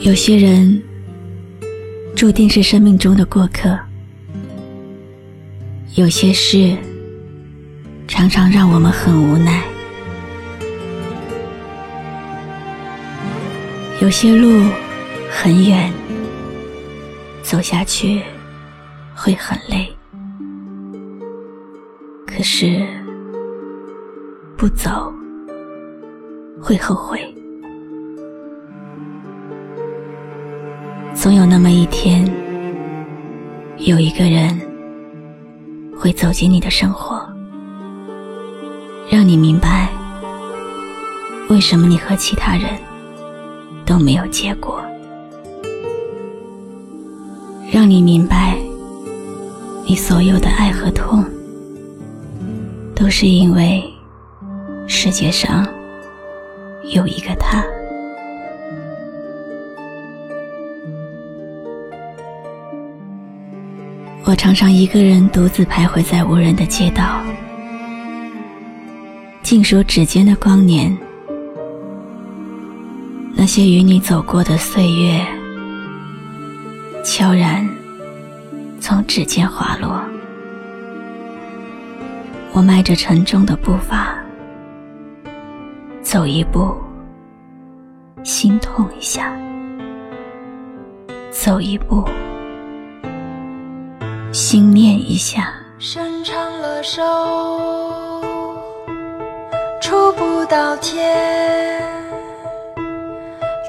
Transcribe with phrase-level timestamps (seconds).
[0.00, 0.82] 有些人
[2.16, 3.78] 注定是生命中的过客，
[5.94, 6.76] 有些事
[8.08, 9.62] 常常让我们很无奈，
[14.00, 14.64] 有些路
[15.30, 15.92] 很远，
[17.42, 18.22] 走下去
[19.14, 19.88] 会很累，
[22.26, 22.84] 可是
[24.56, 25.12] 不走
[26.60, 27.20] 会后悔。
[31.14, 32.28] 总有那么一天，
[33.78, 34.60] 有一个人
[35.96, 37.22] 会走进你的生活，
[39.08, 39.88] 让你明白
[41.48, 42.64] 为什么你和其他人
[43.86, 44.82] 都没有结果，
[47.70, 48.58] 让你明白
[49.86, 51.24] 你所有的爱和痛，
[52.96, 53.84] 都是因为
[54.88, 55.64] 世界上
[56.92, 57.64] 有一个他。
[64.24, 67.20] 我常常一个人独自徘徊在无人的街道，
[69.42, 70.96] 静数指尖的光年，
[73.34, 75.26] 那些与你走过的岁月，
[77.04, 77.68] 悄然
[78.78, 80.00] 从指尖滑落。
[82.52, 84.14] 我迈着沉重的步伐，
[86.00, 86.72] 走一步，
[88.22, 89.24] 心痛一下；
[91.32, 92.08] 走一步。
[94.32, 97.02] 心念一下，伸长了手，
[99.78, 101.04] 触不到天；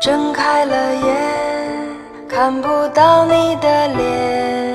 [0.02, 1.16] 睁开了眼，
[2.30, 4.73] 看不到你的脸。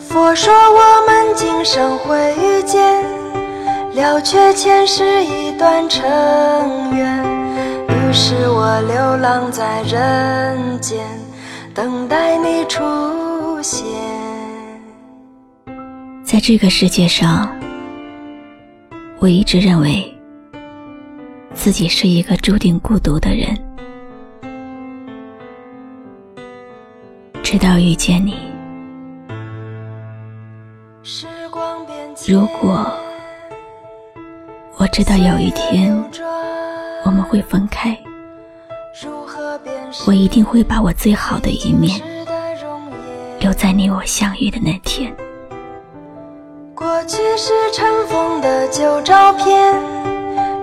[0.00, 3.04] 佛说我们今生会遇见，
[3.94, 6.02] 了却前世一段尘
[6.92, 7.24] 缘。
[7.86, 11.19] 于是我流浪在人间。
[11.80, 12.78] 等待你出
[13.62, 13.88] 现。
[16.22, 17.50] 在这个世界上，
[19.18, 20.14] 我一直认为
[21.54, 23.56] 自己是一个注定孤独的人。
[27.42, 28.36] 直到遇见你，
[32.28, 32.86] 如果
[34.76, 35.96] 我知道有一天
[37.06, 37.98] 我们会分开。
[40.06, 42.00] 我一定会把我最好的一面
[43.38, 45.14] 留在你我相遇的那天。
[46.74, 49.74] 过去是尘封的旧照片，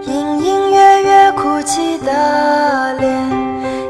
[0.05, 3.11] 隐隐约约哭泣的脸，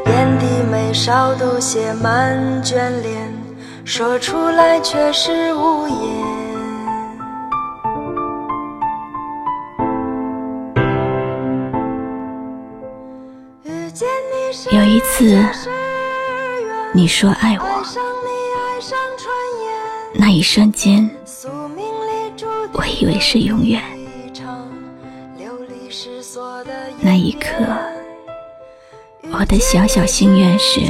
[0.06, 3.32] 眼底眉梢都写满眷恋，
[3.86, 6.37] 说出来却是无言。
[14.72, 15.44] 有一次，
[16.94, 17.84] 你说爱我，
[20.14, 21.10] 那一瞬间，
[22.74, 23.82] 我以为是永远。
[27.00, 27.50] 那一刻，
[29.32, 30.82] 我的小小心愿是，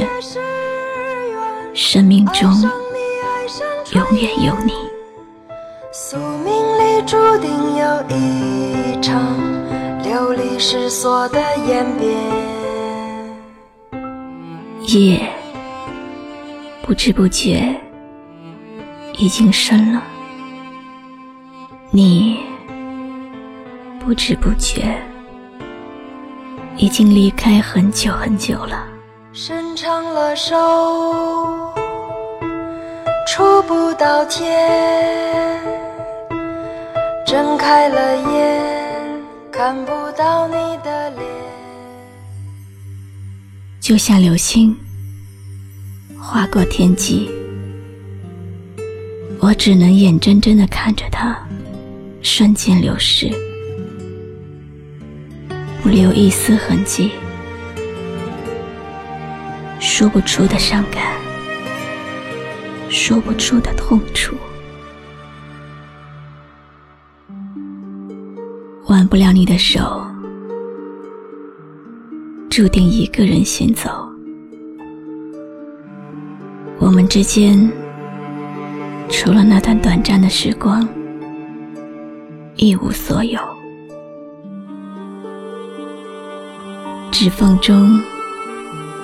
[1.72, 2.52] 生命中
[3.92, 4.74] 永远有你。
[5.92, 9.22] 宿命里注定有一场
[10.02, 12.57] 流离失所的演变。
[14.88, 15.20] 夜
[16.80, 17.78] 不知不觉
[19.18, 20.02] 已经深了，
[21.90, 22.40] 你
[24.00, 24.98] 不知不觉
[26.78, 28.86] 已经离开很久很久了。
[29.34, 30.56] 伸长了手，
[33.26, 34.48] 触不到天；
[37.26, 38.62] 睁开了眼，
[39.52, 41.47] 看不到你的脸。
[43.88, 44.76] 就像流星
[46.20, 47.30] 划过天际，
[49.40, 51.34] 我只能眼睁睁的看着它
[52.20, 53.30] 瞬间流逝，
[55.82, 57.12] 不留一丝痕迹。
[59.80, 61.02] 说不出的伤感，
[62.90, 64.36] 说不出的痛楚，
[68.88, 70.06] 挽不了你的手。
[72.58, 73.88] 注定一个人行走，
[76.80, 77.70] 我们之间
[79.08, 80.84] 除了那段短暂的时光，
[82.56, 83.40] 一无所有。
[87.12, 88.02] 指缝中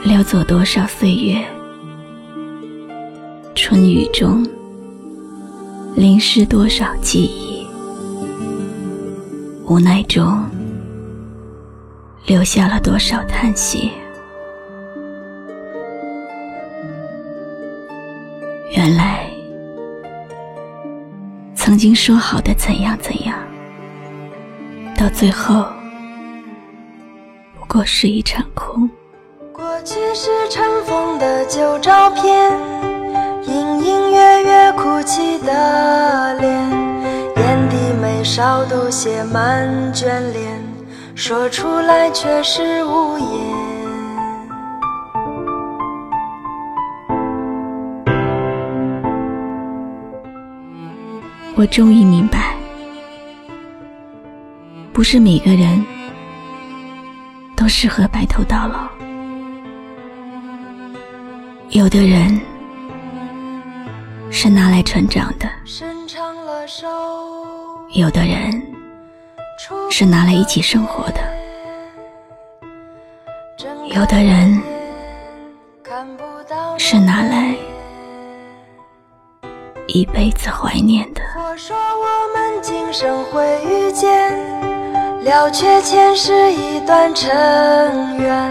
[0.02, 1.40] 流走多少岁月，
[3.54, 4.44] 春雨中
[5.94, 7.64] 淋湿多少记忆，
[9.68, 10.44] 无奈中。
[12.26, 13.92] 留下了多少叹息？
[18.70, 19.26] 原来，
[21.54, 23.36] 曾经说好的怎样怎样，
[24.96, 25.66] 到最后
[27.58, 28.88] 不过是一场空。
[29.52, 32.50] 过去是尘封的旧照片，
[33.42, 36.70] 隐隐约约哭泣的脸，
[37.36, 40.63] 眼底眉梢都写满眷恋，
[41.16, 43.28] 说出来却是无言。
[51.56, 52.56] 我终于明白，
[54.92, 55.84] 不是每个人
[57.56, 58.88] 都适合白头到老。
[61.70, 62.40] 有的人
[64.32, 65.48] 是拿来成长的，
[67.92, 68.60] 有的人
[69.90, 71.20] 是拿来一起生活的，
[73.94, 74.60] 有的人
[76.76, 77.54] 是拿来
[79.86, 81.22] 一辈子怀念的。
[81.36, 84.36] 我说我们今生会遇见，
[85.22, 87.30] 了却前世一段尘
[88.18, 88.50] 缘。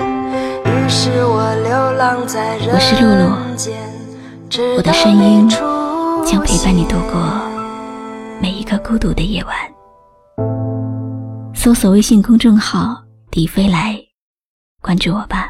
[0.66, 3.78] 于是我流浪在人我是露露间，
[4.78, 5.48] 我的声音
[6.26, 7.22] 将陪伴你度过
[8.42, 9.73] 每一个孤独的夜晚。
[11.64, 13.02] 搜索微信公众号
[13.32, 13.98] “迪飞来”，
[14.84, 15.43] 关注我吧。